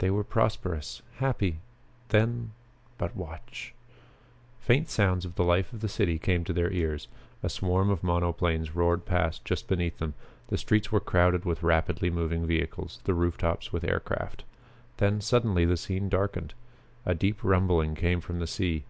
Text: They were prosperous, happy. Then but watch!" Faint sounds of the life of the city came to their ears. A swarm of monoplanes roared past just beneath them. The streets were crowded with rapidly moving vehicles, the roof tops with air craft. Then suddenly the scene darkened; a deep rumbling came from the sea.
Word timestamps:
They 0.00 0.10
were 0.10 0.22
prosperous, 0.22 1.00
happy. 1.16 1.60
Then 2.10 2.50
but 2.98 3.16
watch!" 3.16 3.72
Faint 4.60 4.90
sounds 4.90 5.24
of 5.24 5.36
the 5.36 5.44
life 5.44 5.72
of 5.72 5.80
the 5.80 5.88
city 5.88 6.18
came 6.18 6.44
to 6.44 6.52
their 6.52 6.70
ears. 6.70 7.08
A 7.42 7.48
swarm 7.48 7.88
of 7.88 8.02
monoplanes 8.02 8.74
roared 8.76 9.06
past 9.06 9.46
just 9.46 9.66
beneath 9.66 9.96
them. 9.96 10.12
The 10.48 10.58
streets 10.58 10.92
were 10.92 11.00
crowded 11.00 11.46
with 11.46 11.62
rapidly 11.62 12.10
moving 12.10 12.46
vehicles, 12.46 13.00
the 13.04 13.14
roof 13.14 13.38
tops 13.38 13.72
with 13.72 13.82
air 13.84 14.00
craft. 14.00 14.44
Then 14.98 15.22
suddenly 15.22 15.64
the 15.64 15.78
scene 15.78 16.10
darkened; 16.10 16.52
a 17.06 17.14
deep 17.14 17.42
rumbling 17.42 17.94
came 17.94 18.20
from 18.20 18.40
the 18.40 18.46
sea. 18.46 18.84